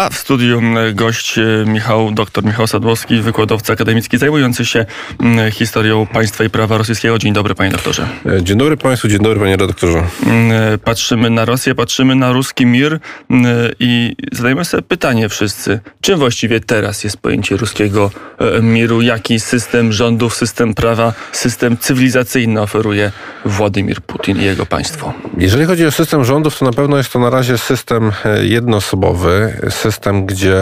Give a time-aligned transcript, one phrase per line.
[0.00, 0.62] A w studiu
[0.94, 4.86] gość Michał, dr Michał Sadłowski, wykładowca akademicki zajmujący się
[5.52, 7.18] historią państwa i prawa rosyjskiego.
[7.18, 8.08] Dzień dobry panie doktorze.
[8.42, 10.02] Dzień dobry państwu, dzień dobry panie redaktorze.
[10.84, 12.98] Patrzymy na Rosję, patrzymy na ruski mir
[13.80, 19.02] i zadajemy sobie pytanie wszyscy, czym właściwie teraz jest pojęcie ruskiego e, miru?
[19.02, 23.12] Jaki system rządów, system prawa, system cywilizacyjny oferuje
[23.44, 25.14] Władimir Putin i jego państwo?
[25.38, 29.60] Jeżeli chodzi o system rządów, to na pewno jest to na razie system e, jednoosobowy,
[29.70, 29.89] system,
[30.26, 30.56] gdzie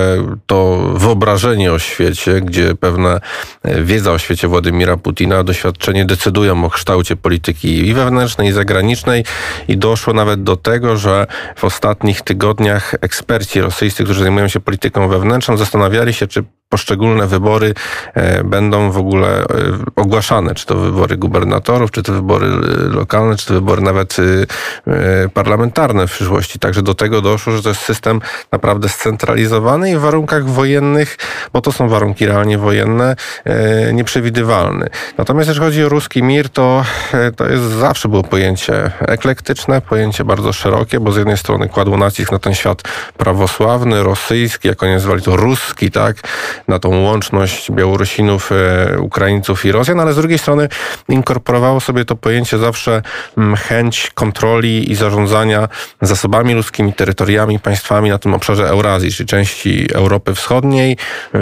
[0.47, 3.21] to wyobrażenie o świecie, gdzie pewna
[3.63, 9.25] e, wiedza o świecie Władimira Putina, doświadczenie decydują o kształcie polityki i wewnętrznej, i zagranicznej.
[9.69, 15.09] I doszło nawet do tego, że w ostatnich tygodniach eksperci rosyjscy, którzy zajmują się polityką
[15.09, 17.75] wewnętrzną, zastanawiali się, czy poszczególne wybory
[18.15, 19.45] e, będą w ogóle e,
[19.97, 22.51] ogłaszane, czy to wybory gubernatorów, czy to wybory e,
[22.89, 24.17] lokalne, czy to wybory nawet
[25.35, 26.59] parlamentarne w przyszłości.
[26.59, 28.21] Także do tego doszło, że to jest system
[28.53, 31.17] naprawdę scentralizowany i w warunkach wojennych,
[31.53, 33.17] bo to są warunki realnie wojenne,
[33.93, 34.89] nieprzewidywalny.
[35.19, 36.85] Natomiast jeżeli chodzi o ruski mir, to,
[37.37, 42.33] to jest zawsze było pojęcie eklektyczne, pojęcie bardzo szerokie, bo z jednej strony kładło nacisk
[42.33, 42.83] na ten świat
[43.17, 46.17] prawosławny, rosyjski, jak oni nazywali to ruski, tak?
[46.69, 50.69] Na tą łączność Białorusinów, e, Ukraińców i Rosjan, ale z drugiej strony
[51.09, 53.03] inkorporowało sobie to pojęcie zawsze
[53.39, 55.69] mm, chęć kontroli i zarządzania
[56.03, 60.97] zasobami ludzkimi, terytoriami, państwami na tym obszarze Eurazji, czyli części Europy Wschodniej,
[61.35, 61.39] e,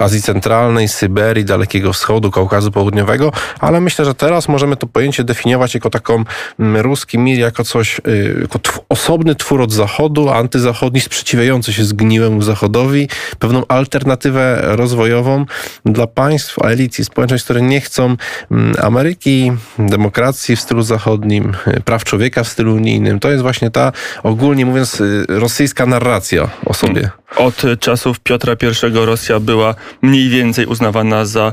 [0.00, 5.74] Azji Centralnej, Syberii, Dalekiego Wschodu, Kaukazu Południowego, ale myślę, że teraz możemy to pojęcie definiować
[5.74, 6.24] jako taką
[6.58, 8.00] mm, ruski mir, jako coś,
[8.40, 15.46] jako osobny twór od Zachodu, antyzachodni, sprzeciwiający się zgniłemu Zachodowi, pewną alternatywę alternatywę rozwojową
[15.84, 18.16] dla państw, elit i społeczeństw, które nie chcą
[18.50, 21.52] mm, Ameryki, demokracji w stylu zachodnim,
[21.84, 23.20] praw człowieka w stylu unijnym.
[23.20, 23.92] To jest właśnie ta,
[24.22, 27.10] ogólnie mówiąc, y, rosyjska narracja o sobie.
[27.36, 31.52] Od czasów Piotra I Rosja była mniej więcej uznawana za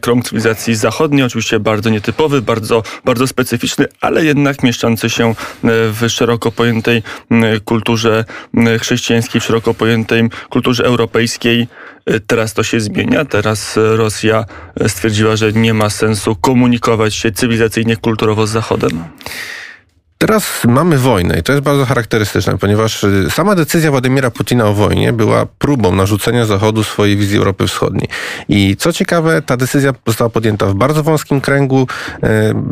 [0.00, 5.34] krąg cywilizacji zachodniej, oczywiście bardzo nietypowy, bardzo, bardzo specyficzny, ale jednak mieszczący się
[5.64, 7.02] w szeroko pojętej
[7.64, 8.24] kulturze
[8.80, 11.68] chrześcijańskiej, w szeroko pojętej kulturze europejskiej.
[12.26, 13.24] Teraz to się zmienia.
[13.24, 14.44] Teraz Rosja
[14.88, 19.04] stwierdziła, że nie ma sensu komunikować się cywilizacyjnie, kulturowo z Zachodem.
[20.22, 24.74] Teraz mamy wojnę i to jest bardzo charakterystyczne, ponieważ y, sama decyzja Władimira Putina o
[24.74, 28.08] wojnie była próbą narzucenia Zachodu swojej wizji Europy Wschodniej.
[28.48, 31.86] I co ciekawe, ta decyzja została podjęta w bardzo wąskim kręgu.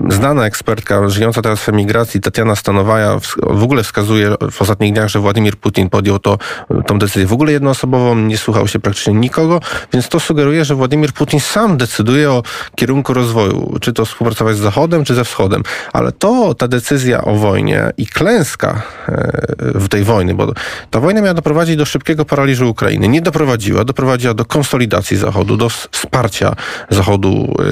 [0.09, 5.09] Y, znana ekspertka żyjąca teraz w emigracji, Tatiana Stanowaja, w ogóle wskazuje w ostatnich dniach,
[5.09, 6.39] że Władimir Putin podjął to,
[6.87, 9.61] tą decyzję w ogóle jednoosobową, nie słuchał się praktycznie nikogo,
[9.93, 12.43] więc to sugeruje, że Władimir Putin sam decyduje o
[12.77, 15.63] kierunku rozwoju, czy to współpracować z Zachodem, czy ze Wschodem.
[15.93, 19.43] Ale to, ta decyzja o wojnie i klęska e,
[19.75, 20.53] w tej wojny, bo
[20.91, 23.09] ta wojna miała doprowadzić do szybkiego paraliżu Ukrainy.
[23.09, 26.57] Nie doprowadziła, doprowadziła do konsolidacji Zachodu, do wsparcia
[26.91, 27.65] Zachodu, e,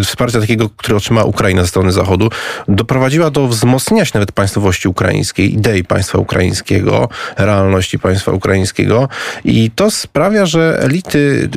[0.00, 2.28] e, wsparcia takiego, które otrzymała Ukraina ze strony Zachodu,
[2.68, 7.08] doprowadziła do wzmocnienia się nawet państwowości ukraińskiej, idei państwa ukraińskiego,
[7.38, 9.08] realności państwa ukraińskiego
[9.44, 11.48] i to sprawia, że elity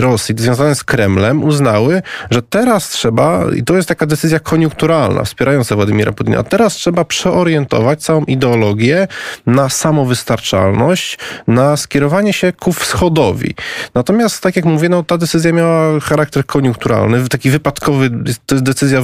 [0.00, 5.24] Rosji związane z Kremlem uznały, że teraz trzeba, i to jest taka decyzja koniunkturalna, liberalna,
[5.24, 6.38] wspierająca Władimira Putina.
[6.38, 9.08] A teraz trzeba przeorientować całą ideologię
[9.46, 13.54] na samowystarczalność, na skierowanie się ku wschodowi.
[13.94, 18.10] Natomiast, tak jak mówię, no, ta decyzja miała charakter koniunkturalny, taki wypadkowy,
[18.46, 19.02] to jest decyzja,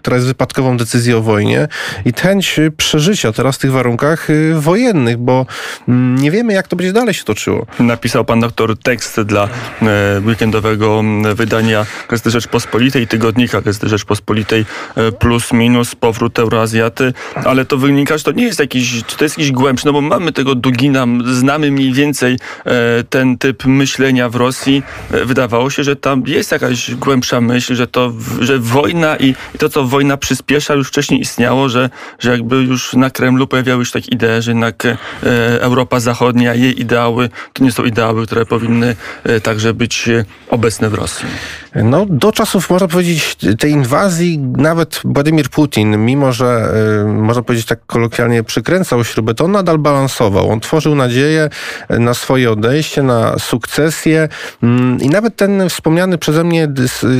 [0.00, 1.68] która jest wypadkową decyzją o wojnie
[2.04, 5.46] i chęć przeżycia teraz w tych warunkach y, wojennych, bo
[5.88, 7.66] mm, nie wiemy, jak to będzie dalej się toczyło.
[7.78, 9.48] Napisał pan doktor tekst dla
[9.82, 11.02] e, weekendowego
[11.34, 14.66] wydania Gazety Rzeczpospolitej, tygodnika Gazety Rzeczpospolitej
[14.96, 19.24] e, plus minus powrót Euroazjaty, ale to wynika, że to nie jest jakiś, czy to
[19.24, 24.28] jest jakiś głębszy, no bo mamy tego Dugina, znamy mniej więcej e, ten typ myślenia
[24.28, 24.82] w Rosji.
[25.10, 29.58] E, wydawało się, że tam jest jakaś głębsza myśl, że to, że wojna i, i
[29.58, 33.92] to, co wojna przyspiesza, już wcześniej istniało, że, że jakby już na Kremlu pojawiały się
[33.92, 34.96] takie idee, że jednak e,
[35.60, 38.96] Europa Zachodnia, jej ideały, to nie są ideały, które powinny
[39.42, 40.08] także być
[40.50, 41.26] obecne w Rosji.
[41.74, 46.74] No, do czasów, można powiedzieć, tej inwazji nawet Władimir Putin, mimo że,
[47.04, 50.50] y, można powiedzieć tak kolokwialnie, przykręcał śrubę, to on nadal balansował.
[50.50, 51.50] On tworzył nadzieję
[51.88, 54.28] na swoje odejście, na sukcesję
[54.62, 56.68] mm, i nawet ten wspomniany przeze mnie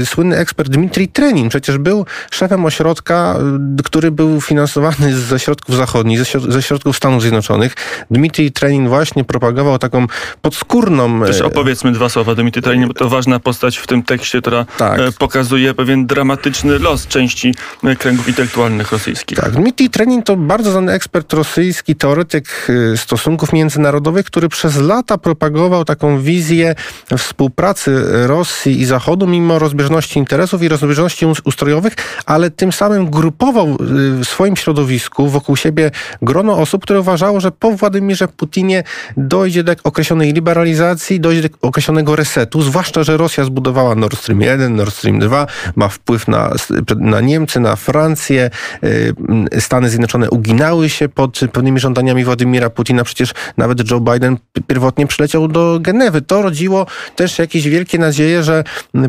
[0.04, 3.36] słynny ekspert Dmitrij Trenin przecież był szefem ośrodka,
[3.78, 7.74] y, który był finansowany ze środków zachodnich, ze środków Stanów Zjednoczonych.
[8.10, 10.06] Dmitrij Trenin właśnie propagował taką
[10.42, 11.26] podskórną...
[11.26, 15.00] Też opowiedzmy dwa słowa Dmitrij Trenin, bo to ważna postać w tym tekście która Tak.
[15.00, 17.55] e, pokazuje pewien dramatyczny los części
[17.85, 19.38] e, kręgów intelektualnych rosyjskich.
[19.38, 25.19] Tak, Dmitrij Trenin to bardzo znany ekspert rosyjski, teoretyk y, stosunków międzynarodowych, który przez lata
[25.19, 26.75] propagował taką wizję
[27.19, 31.94] współpracy Rosji i Zachodu, mimo rozbieżności interesów i rozbieżności us- ustrojowych,
[32.26, 35.90] ale tym samym grupował w swoim środowisku wokół siebie
[36.23, 38.82] grono osób, które uważało, że po Władimirze Putinie
[39.17, 44.76] dojdzie do określonej liberalizacji, dojdzie do określonego resetu, zwłaszcza, że Rosja zbudowała Nord Stream 1,
[44.76, 45.46] Nord Stream 2,
[45.76, 46.52] ma wpływ na,
[46.96, 48.50] na Niemcy, na Francję,
[48.84, 53.04] y, Stany Zjednoczone uginały się pod pewnymi żądaniami Władimira Putina.
[53.04, 54.36] Przecież nawet Joe Biden
[54.66, 56.22] pierwotnie przyleciał do Genewy.
[56.22, 56.86] To rodziło
[57.16, 58.64] też jakieś wielkie nadzieje, że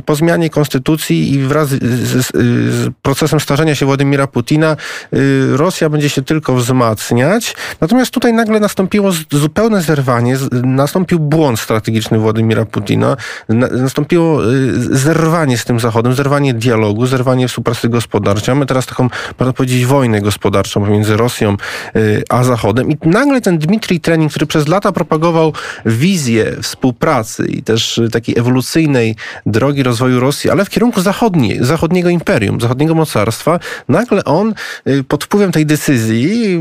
[0.06, 2.32] po zmianie konstytucji i wraz z, z,
[2.74, 4.78] z procesem starzenia się Władimira Putina
[5.14, 7.56] y, Rosja będzie się tylko wzmacniać.
[7.82, 13.18] Natomiast tutaj nagle nastąpiło zupełne zerwanie, nastąpił błąd strategiczny Władimira Putina,
[13.50, 18.56] na, nastąpiło y, zerwanie z tym Zachodem, zerwanie dialogu, zerwanie współpracy gospodarczej.
[18.56, 19.10] Mamy teraz taką,
[19.40, 21.58] można powiedzieć, wojnę gospodarczą pomiędzy Rosją
[21.96, 22.92] y, a Zachodem.
[22.92, 25.54] I nagle ten Dmitrij Trenin, który przez lata propagował
[25.86, 29.16] wizję współpracy i też y, takiej ewolucyjnej
[29.46, 33.60] drogi rozwoju Rosji, ale w kierunku zachodniej, zachodniego imperium, zachodniego mocarstwa,
[33.90, 34.54] nagle on
[34.88, 36.60] y, pod wpływem tej decyzji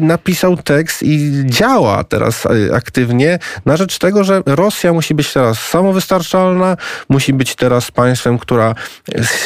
[0.00, 6.76] napisał tekst i działa teraz aktywnie na rzecz tego, że Rosja musi być teraz samowystarczalna,
[7.08, 8.74] musi być teraz państwem, która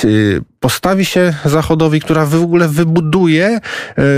[0.04, 3.60] y, postawi się Zachodowi, która w ogóle wybuduje,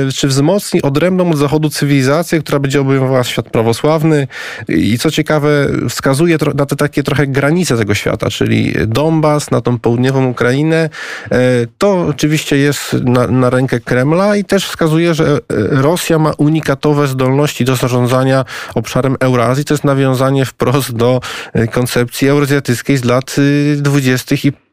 [0.09, 4.29] y, czy wzmocni odrębną od Zachodu cywilizację, która będzie obejmowała świat prawosławny
[4.69, 9.79] i co ciekawe wskazuje na te takie trochę granice tego świata, czyli Donbas, na tą
[9.79, 10.91] południową Ukrainę.
[11.31, 11.39] E,
[11.79, 15.39] To oczywiście jest na, na rękę Kremla i też wskazuje, że e,
[15.71, 18.45] Rosja ma unikatowe zdolności do zarządzania
[18.75, 19.65] obszarem Eurazji.
[19.65, 21.21] To jest nawiązanie wprost do
[21.53, 24.35] e, koncepcji eurazjatyckiej z lat y, 20.
[24.45, 24.66] i y,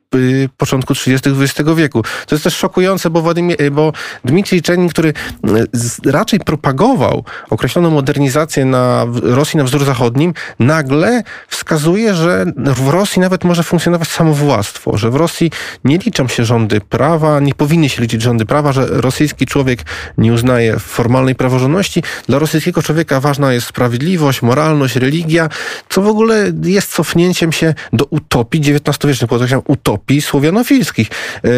[0.58, 1.30] początku 30.
[1.30, 2.04] XX wieku.
[2.28, 3.94] To jest też szokujące, bo, Władimir, y, bo
[4.26, 12.14] Dmitrij Czenin, który y, raczej propagował określoną modernizację na Rosji na wzór zachodnim, nagle wskazuje,
[12.14, 15.52] że w Rosji nawet może funkcjonować samowładztwo, że w Rosji
[15.84, 19.80] nie liczą się rządy prawa, nie powinny się liczyć rządy prawa, że rosyjski człowiek
[20.18, 22.04] nie uznaje formalnej praworządności.
[22.28, 25.50] Dla rosyjskiego człowieka ważna jest sprawiedliwość, moralność, religia,
[25.90, 31.50] co w ogóle jest cofnięciem się do utopii XIX-wiecznych, podkreślam, utopii słowianofilskich, e,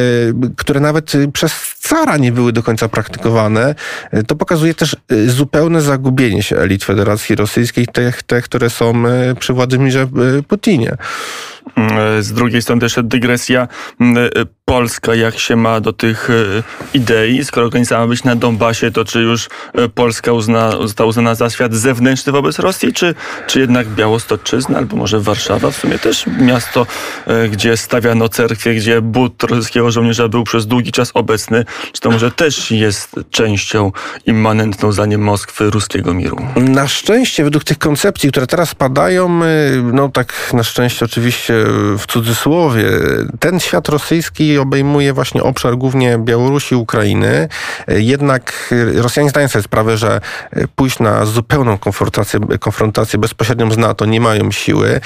[0.58, 3.76] które nawet e, przez cara nie były do końca praktykowane.
[4.12, 4.96] E, To pokazuje też
[5.28, 9.04] zupełne zagubienie się elit Federacji Rosyjskiej, tych, te, które są
[9.40, 10.08] przy Władimirze
[10.48, 10.98] Putinie.
[11.76, 13.68] Mm, Z drugiej strony też dygresja.
[14.02, 16.64] E, Polska jak się ma do tych e,
[16.94, 17.46] idei?
[17.46, 21.50] Skoro granica ma być na Donbasie, to czy już e, Polska uzna, została uznana za
[21.50, 23.16] świat zewnętrzny wobec Rosji, czy,
[23.48, 26.88] czy jednak Białostoczyzna, albo może Warszawa w sumie też miasto,
[27.28, 32.12] e, gdzie stawiano cerkwie, gdzie but rosyjskiego żołnierza był przez długi czas obecny, czy to
[32.12, 33.92] może też jest częścią
[34.26, 36.38] immanentną zdaniem Moskwy ruskiego miru?
[36.56, 39.40] Na szczęście, według tych koncepcji, które teraz padają,
[39.94, 41.55] no tak na szczęście oczywiście
[41.98, 42.90] w cudzysłowie,
[43.40, 47.50] ten świat rosyjski obejmuje właśnie obszar głównie Białorusi, Ukrainy.
[47.88, 50.22] Jednak Rosjanie zdają sobie sprawę, że
[50.76, 55.02] pójść na zupełną konfrontację, konfrontację bezpośrednią z NATO nie mają siły.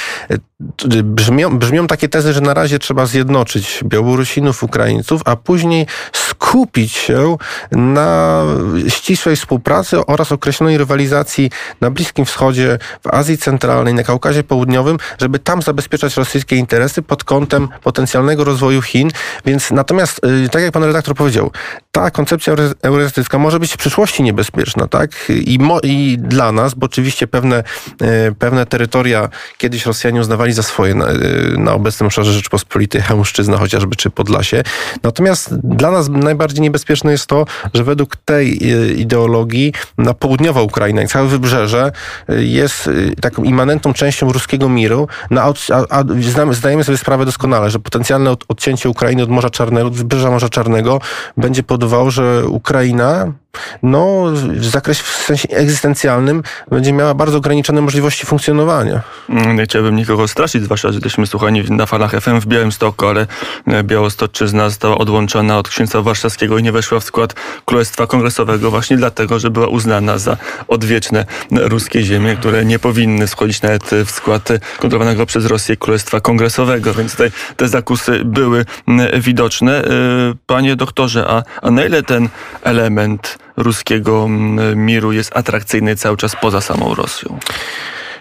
[1.03, 7.37] Brzmią, brzmią takie tezy, że na razie trzeba zjednoczyć Białorusinów, Ukraińców, a później skupić się
[7.71, 8.43] na
[8.87, 15.39] ścisłej współpracy oraz określonej rywalizacji na Bliskim Wschodzie, w Azji Centralnej, na Kaukazie Południowym, żeby
[15.39, 19.09] tam zabezpieczać rosyjskie interesy pod kątem potencjalnego rozwoju Chin.
[19.45, 21.51] Więc natomiast, y, tak jak pan redaktor powiedział,
[21.91, 25.11] ta koncepcja euro- euroazjatycka może być w przyszłości niebezpieczna, tak?
[25.29, 27.63] I, mo, i dla nas, bo oczywiście pewne,
[28.01, 31.17] e, pewne terytoria kiedyś Rosjanie uznawali za swoje na, e,
[31.57, 34.63] na obecnym obszarze Rzeczpospolitej, Chełmszczyzna chociażby, czy Podlasie.
[35.03, 38.67] Natomiast dla nas najbardziej niebezpieczne jest to, że według tej
[39.01, 41.91] ideologii na południowa Ukraina i całe wybrzeże
[42.29, 42.89] jest
[43.21, 47.69] taką immanentną częścią ruskiego miru, no, a, od- a, a znamy, zdajemy sobie sprawę doskonale,
[47.69, 51.01] że potencjalne od, odcięcie Ukrainy od Morza Czarnego, od wybrzeża Morza Czarnego
[51.37, 53.33] będzie powodowało, że Ukraina
[53.83, 54.25] no,
[54.55, 59.01] w zakresie w sensie egzystencjalnym będzie miała bardzo ograniczone możliwości funkcjonowania.
[59.29, 63.27] Mm, Nie chciałbym nikogo straszyć, zwłaszcza, że jesteśmy słuchani na falach FM w Białymstoku, ale
[63.67, 67.33] e, Białostoczyzna została odłączona od księstwa warszawskiego i nie weszła w skład
[67.65, 70.37] Królestwa Kongresowego właśnie dlatego, że była uznana za
[70.67, 76.93] odwieczne ruskie ziemie, które nie powinny wchodzić nawet w skład kontrolowanego przez Rosję Królestwa Kongresowego,
[76.93, 79.83] więc tutaj te zakusy były mm, widoczne.
[79.83, 79.89] E,
[80.45, 82.29] Panie doktorze, a, a na ile ten
[82.63, 87.39] element ruskiego mm, miru jest atrakcyjny cały czas poza samą Rosją?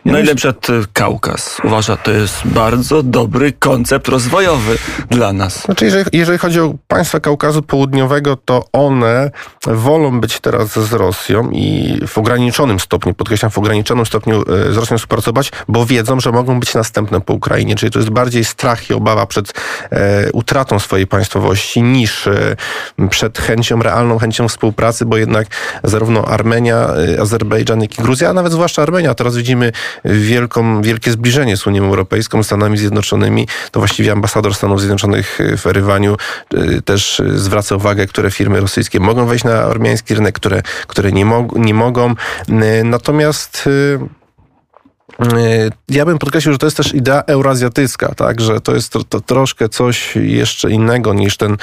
[0.05, 4.79] No i na przykład y, Kaukaz uważa, to jest bardzo dobry koncept rozwojowy
[5.11, 5.63] dla nas.
[5.65, 9.31] Znaczy, jeżeli, jeżeli chodzi o państwa Kaukazu Południowego, to one
[9.67, 14.77] wolą być teraz z Rosją i w ograniczonym stopniu, podkreślam, w ograniczonym stopniu e, z
[14.77, 17.77] Rosją współpracować, bo wiedzą, że mogą być następne po Ukrainie.
[17.77, 19.53] Czyli to jest bardziej strach i obawa przed
[19.91, 22.57] e, utratą swojej państwowości niż e,
[23.11, 25.47] przed chęcią, realną chęcią współpracy, bo jednak
[25.85, 29.73] zarówno Armenia, e, Azerbejdżan, jak i Gruzja, a nawet zwłaszcza Armenia, teraz widzimy
[30.05, 33.49] wielką, wielkie zbliżenie z Unią Europejską, Stanami Zjednoczonymi.
[33.71, 36.17] To właściwie ambasador Stanów Zjednoczonych w Erywaniu
[36.55, 41.25] e, też zwraca uwagę, które firmy rosyjskie mogą wejść na armiański rynek, które, które nie,
[41.25, 42.15] mog nie mogą.
[42.49, 43.69] E, natomiast
[45.89, 48.41] ja bym podkreślił, że to jest też idea eurazjatycka, tak?
[48.41, 51.57] że to jest to, troszkę coś jeszcze innego niż ten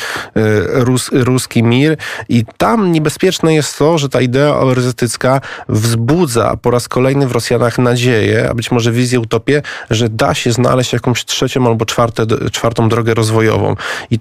[0.70, 1.98] rus, ruski mir
[2.30, 7.78] i tam niebezpieczne jest to, że ta idea eurazjatycka wzbudza po raz kolejny w Rosjanach
[7.78, 12.90] nadzieję, a być może wizję, utopię, że da się znaleźć jakąś trzecią albo czwarte, czwartą
[12.90, 13.76] drogę rozwojową.
[14.12, 14.20] I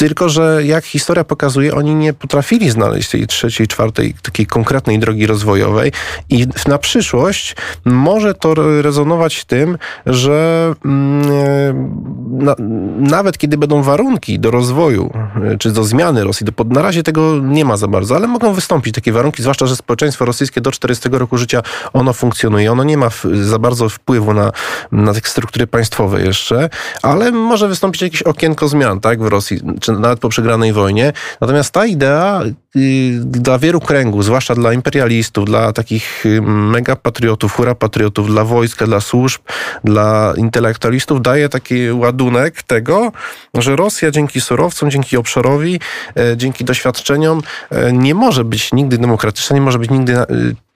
[0.00, 5.26] tylko, że jak historia pokazuje, oni nie potrafili znaleźć tej trzeciej, czwartej takiej konkretnej drogi
[5.26, 5.92] rozwojowej.
[6.28, 12.54] I na przyszłość może to rezonować tym, że mm, e, na,
[12.98, 15.12] nawet kiedy będą warunki do rozwoju,
[15.52, 18.94] e, czy do zmiany Rosji, na razie tego nie ma za bardzo, ale mogą wystąpić
[18.94, 23.08] takie warunki, zwłaszcza, że społeczeństwo rosyjskie do 40 roku życia, ono funkcjonuje, ono nie ma
[23.42, 24.52] za bardzo wpływu na,
[24.92, 26.70] na te struktury państwowe jeszcze,
[27.02, 31.12] ale może wystąpić jakieś okienko zmian, tak, w Rosji, czy nawet po przegranej wojnie.
[31.40, 32.42] Natomiast ta idea
[32.76, 38.44] y, dla wielu kręgów, zwłaszcza dla imperialistów, dla takich y, mega patriotów, hura patriotów, dla
[38.44, 39.40] wojska, dla służb,
[39.84, 43.12] dla intelektualistów daje taki ładunek tego,
[43.54, 45.80] że Rosja dzięki surowcom, dzięki obszarowi,
[46.16, 50.26] e, dzięki doświadczeniom e, nie może być nigdy demokratyczna, nie może być nigdy y,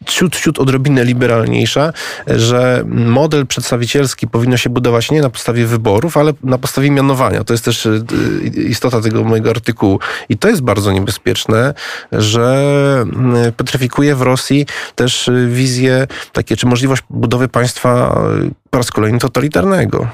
[0.06, 1.92] ciut, ciut odrobinę liberalniejsza,
[2.26, 7.44] że model przedstawicielski powinno się budować nie na podstawie wyborów, ale na podstawie mianowania.
[7.44, 7.88] To jest też
[8.68, 9.99] istota tego mojego artykułu.
[10.28, 11.75] I to jest bardzo niebezpieczne,
[12.12, 12.64] że
[13.02, 18.20] mm, petryfikuje w Rosji też wizję takie, czy możliwość budowy państwa
[18.75, 20.08] po raz kolejny totalitarnego.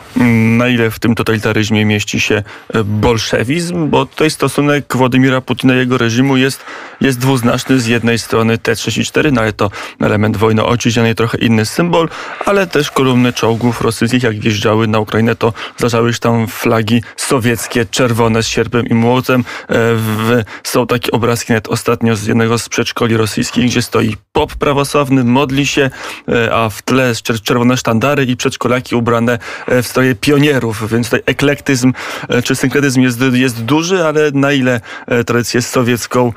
[0.58, 2.42] Na ile w tym totalitaryzmie mieści się
[2.84, 3.90] bolszewizm?
[3.90, 6.60] Bo tutaj stosunek Władimira Putina i jego reżimu jest,
[7.00, 7.80] jest dwuznaczny.
[7.80, 9.70] Z jednej strony T-34, no ale to
[10.00, 12.08] element wojny ojczyźnianej, trochę inny symbol,
[12.46, 17.86] ale też kolumny czołgów rosyjskich, jak wjeżdżały na Ukrainę, to zdarzały już tam flagi sowieckie,
[17.86, 19.40] czerwone z sierpem i młotem.
[19.40, 19.44] E,
[19.94, 25.24] w, są takie obrazki nawet ostatnio z jednego z przedszkoli rosyjskich, gdzie stoi pop prawosławny,
[25.24, 25.90] modli się,
[26.28, 31.22] e, a w tle czerwone sztandary i przedszkolaki ubrane e, w stroje pionierów, więc tutaj
[31.26, 31.92] eklektyzm
[32.44, 34.80] czy synkretyzm jest, jest duży, ale na ile
[35.26, 36.32] tradycję sowiecką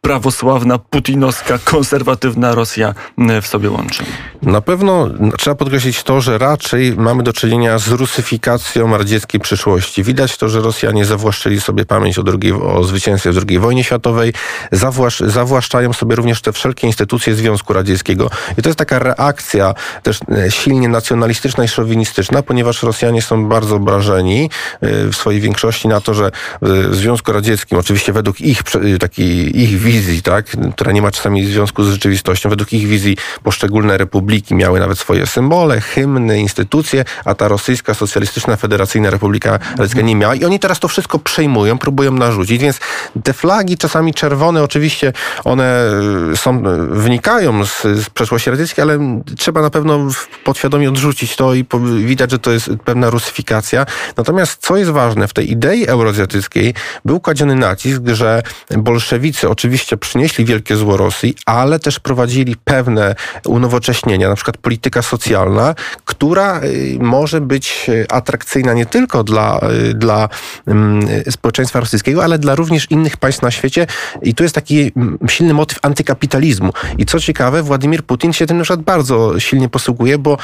[0.00, 2.94] prawosławna, putinowska, konserwatywna Rosja
[3.42, 4.04] w sobie łączy.
[4.42, 10.02] Na pewno trzeba podkreślić to, że raczej mamy do czynienia z rusyfikacją radzieckiej przyszłości.
[10.02, 14.32] Widać to, że Rosjanie zawłaszczyli sobie pamięć o, drugiej, o zwycięstwie w II wojnie światowej,
[14.72, 18.30] zawłasz, zawłaszczają sobie również te wszelkie instytucje Związku Radzieckiego.
[18.58, 23.76] I to jest taka reakcja też e, silnie nacjonalistyczna i szowinistyczna, ponieważ Rosjanie są bardzo
[23.76, 24.50] obrażeni
[24.80, 26.30] e, w swojej większości na to, że
[26.62, 28.62] w Związku Radzieckim, oczywiście według ich,
[29.00, 33.98] takiej, ich wizji, tak, która nie ma czasami związku z rzeczywistością, według ich wizji poszczególne
[33.98, 40.16] republiki miały nawet swoje symbole, hymny, instytucje, a ta rosyjska socjalistyczna federacyjna republika radziecka nie
[40.16, 40.34] miała.
[40.34, 42.80] I oni teraz to wszystko przejmują, próbują narzucić, więc
[43.24, 45.12] te flagi czasami czerwone, oczywiście
[45.44, 45.90] one
[46.32, 50.08] y, są, wynikają z, z przeszłości radzieckiej, ale trzeba na pewno
[50.44, 51.66] podświadomie odrzucić to i
[52.04, 53.86] widać, że to jest pewna rusyfikacja.
[54.16, 60.44] Natomiast co jest ważne, w tej idei euroazjatyckiej był kładziony nacisk, że bolszewicy oczywiście przynieśli
[60.44, 63.14] wielkie zło Rosji, ale też prowadzili pewne
[63.46, 69.94] unowocześnienia, na przykład polityka socjalna, która y, może być y, atrakcyjna nie tylko dla, y,
[69.94, 70.28] dla
[70.66, 73.86] mm, społeczeństwa rosyjskiego, ale dla również innych państw na świecie.
[74.22, 76.72] I tu jest taki mm, silny motyw antykapitalizmu.
[76.98, 80.38] I co ciekawe, Władimir Putin się tym na przykład bardzo silnie posługuje, bo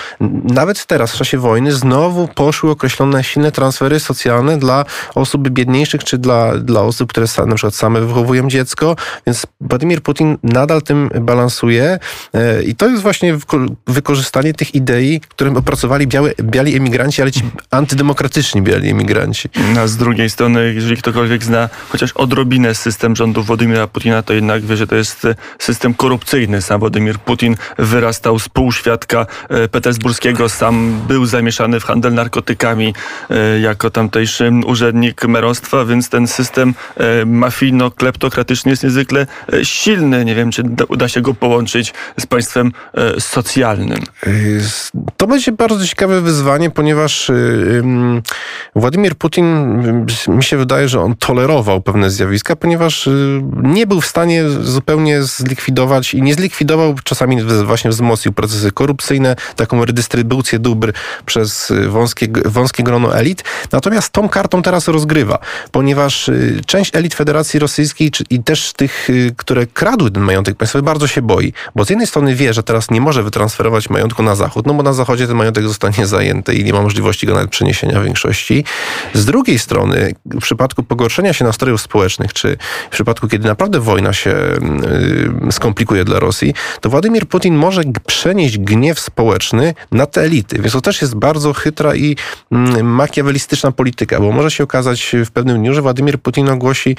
[0.44, 6.18] nawet teraz, w czasie wojny, znowu poszły określone silne transfery socjalne dla osób biedniejszych, czy
[6.18, 8.96] dla, dla osób, które na przykład same wychowują dziecko.
[9.26, 13.38] Więc Władimir Putin nadal tym balansuje e, i to jest właśnie
[13.86, 16.06] wykorzystanie tych idei, które opracowali
[16.42, 19.48] biali emigranci, ale ci antydemokratyczni biali emigranci.
[19.78, 24.62] A z drugiej strony, jeżeli ktokolwiek zna chociaż odrobinę system rządu Władimira Putina, to jednak
[24.62, 25.26] wie, że to jest
[25.58, 26.62] system korupcyjny.
[26.62, 32.94] Sam Władimir Putin wyrastał z półświadka e, petersburskiego, sam był zamieszany w handel narkotykami
[33.30, 36.74] e, jako tamtejszy urzędnik merostwa, więc ten system
[37.26, 39.26] mafijno-kleptokratyczny jest niezwykle
[39.62, 40.24] silny.
[40.24, 44.02] Nie wiem, czy uda się go połączyć połączyć z państwem e, socjalnym?
[44.26, 44.60] Y,
[45.16, 48.22] To będzie bardzo ciekawe wyzwanie, ponieważ ym,
[48.74, 49.46] Władimir Putin,
[50.28, 53.08] mi się wydaje, że on tolerował pewne zjawiska, ponieważ
[53.62, 59.84] nie był w stanie zupełnie zlikwidować i nie zlikwidował, czasami właśnie wzmocnił procesy korupcyjne, taką
[59.84, 60.92] redystrybucję dóbr
[61.26, 63.44] przez wąskie, wąskie grono elit.
[63.72, 65.38] Natomiast tą kartą teraz rozgrywa,
[65.72, 66.30] ponieważ
[66.66, 71.52] część elit Federacji Rosyjskiej i też tych, które kradły ten majątek państwowy, bardzo się boi,
[71.74, 74.82] bo z jednej strony wie, że teraz nie może wytransferować majątku na zachód, no bo
[74.82, 78.64] na zachodzie ten majątek zostanie zajęty i nie ma możliwości go nawet przeniesienia w większości.
[79.14, 84.12] Z drugiej strony, w przypadku pogorszenia się nastrojów społecznych, czy w przypadku, kiedy naprawdę wojna
[84.12, 84.30] się
[85.48, 90.58] y, skomplikuje dla Rosji, to Władimir Putin może przenieść gniew społeczny na te elity.
[90.58, 92.16] Więc to też jest bardzo chytra i
[92.52, 96.96] mm, makiawelistyczna polityka, bo może się okazać w pewnym dniu, że Władimir Putin ogłosi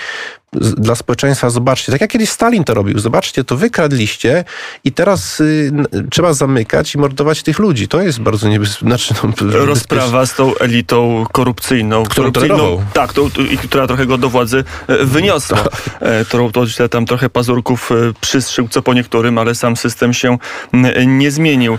[0.53, 4.43] dla społeczeństwa, zobaczcie, tak jak kiedyś Stalin to robił, zobaczcie, to wykradliście
[4.83, 5.71] i teraz y,
[6.11, 7.87] trzeba zamykać i mordować tych ludzi.
[7.87, 8.87] To jest bardzo niebezpieczne.
[8.87, 12.03] Znaczy, no, Rozprawa z tą elitą korupcyjną.
[12.03, 15.57] Którą korupcyjną tak, tą, i która trochę go do władzy e, wyniosła.
[15.99, 20.13] E, Którą to źle tam trochę pazurków e, przystrzygł, co po niektórym, ale sam system
[20.13, 20.37] się
[21.07, 21.77] nie zmienił.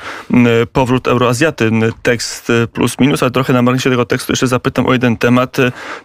[0.72, 1.70] Powrót Euroazjaty,
[2.02, 5.56] tekst plus minus, ale trochę na marginesie tego tekstu jeszcze zapytam o jeden temat.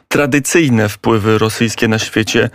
[0.08, 2.50] Tradycyjne wpływy rosyjskie na świecie,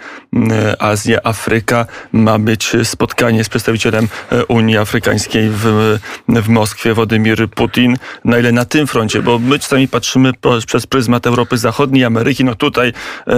[0.78, 1.87] Azja, Afryka.
[2.12, 7.97] Ma być spotkanie z przedstawicielem e, Unii Afrykańskiej w, w Moskwie, Władimir Putin.
[8.25, 10.33] Na ile na tym froncie, bo my czasami patrzymy
[10.66, 13.37] przez pryzmat Europy Zachodniej, Ameryki, no tutaj e, e,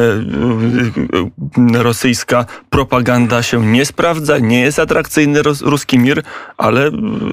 [1.78, 6.23] e, rosyjska propaganda się nie sprawdza, nie jest atrakcyjny ros, ruski mir,
[6.57, 6.92] ale e,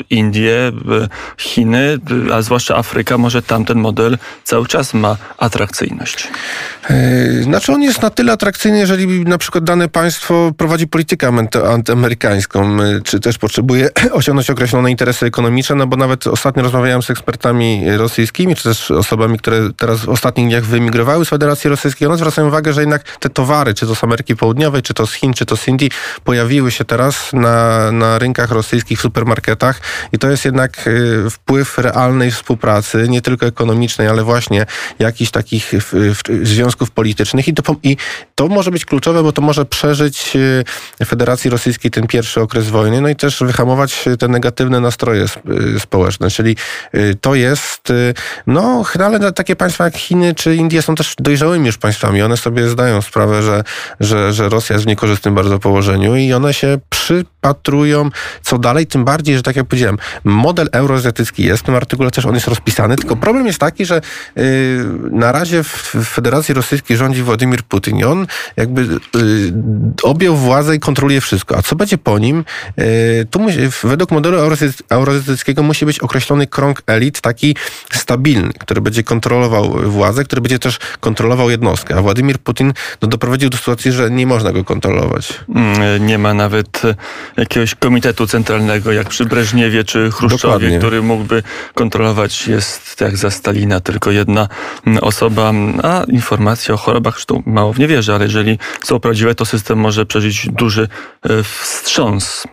[0.09, 0.71] Indie, e,
[1.37, 1.97] Chiny,
[2.29, 6.27] e, a zwłaszcza Afryka, może tamten model cały czas ma atrakcyjność.
[7.41, 11.31] Znaczy on jest na tyle atrakcyjny, jeżeli na przykład dane państwo prowadzi politykę
[11.71, 17.09] antyamerykańską, yy, czy też potrzebuje osiągnąć określone interesy ekonomiczne, no bo nawet ostatnio rozmawiałem z
[17.09, 22.07] ekspertami rosyjskimi, czy też osobami, które teraz w ostatnich dniach wyemigrowały z Federacji Rosyjskiej.
[22.07, 25.13] One zwracają uwagę, że jednak te towary, czy to z Ameryki Południowej, czy to z
[25.13, 25.89] Chin, czy to z Indii,
[26.23, 31.77] pojawiły się teraz na, na rynkach rosyjskich, w supermarketach i to jest jednak yy, wpływ
[31.77, 34.65] realnej współpracy, nie tylko ekonomicznej, ale właśnie
[34.99, 37.97] jakichś takich w, w, związków politycznych i to, i
[38.35, 40.35] to może być kluczowe, bo to może przeżyć
[41.01, 45.25] y, Federacji Rosyjskiej ten pierwszy okres wojny, no i też wyhamować y, te negatywne nastroje
[45.75, 46.55] y, społeczne, czyli
[47.21, 47.93] to jest,
[48.47, 52.69] no ale takie państwa jak Chiny czy Indie są też dojrzałymi już państwami, one sobie
[52.69, 53.63] zdają sprawę, że,
[53.99, 56.77] że, że Rosja jest w niekorzystnym bardzo położeniu i one się
[57.41, 58.09] przypatrują
[58.41, 62.25] co dalej, tym bardziej, że tak jak powiedziałem, model euroazjatycki jest, w tym artykule też
[62.25, 64.01] on jest rozpisany, tylko problem jest taki, że
[64.37, 69.53] y, na razie w Federacji Rosyjskiej rządzi Władimir Putin i on jakby y,
[70.03, 71.57] objął władzę i kontroluje wszystko.
[71.57, 72.43] A co będzie po nim?
[72.79, 77.55] Y, tu musi, według modelu euroazjaty- euroazjatyckiego musi być określony krąg elit, taki
[77.93, 81.95] stabilny, który będzie kontrolował władzę, który będzie też kontrolował jednostkę.
[81.95, 85.39] A Władimir Putin no, doprowadził do sytuacji, że nie można go kontrolować.
[85.55, 86.81] Mm, Nie ma nawet
[87.39, 90.77] jakiegoś komitetu centralnego, jak przy Breżniewie czy Chruszczowie, Dokładnie.
[90.77, 92.47] który mógłby kontrolować.
[92.47, 94.47] Jest jak za Stalina tylko jedna
[94.87, 99.35] mm, osoba, a informacje o chorobach, zresztą mało w nie wierzę, ale jeżeli są prawdziwe,
[99.35, 100.87] to system może przeżyć duży
[101.23, 102.47] e, wstrząs.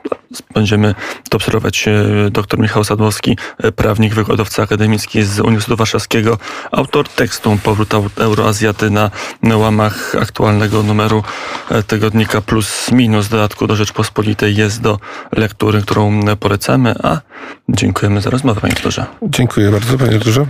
[0.55, 0.95] Będziemy
[1.31, 1.89] to obserwować.
[1.89, 6.39] E, Dr Michał Sadłowski, e, prawnik, wykładowca akademicki z Uniwersytetu Warszawskiego,
[6.71, 9.11] autor tekstu Powrót Euroazjaty na,
[9.57, 11.23] łamach aktualnego numeru
[11.71, 13.29] e, tygodnika Plus Minus.
[13.29, 14.99] Dodatku do Rzeczpospolitej jest do
[15.33, 17.21] lektury, którą polecamy, a
[17.69, 19.07] dziękujemy za rozmowę, panie doktorze.
[19.23, 20.45] Dziękuję bardzo, panie doktorze.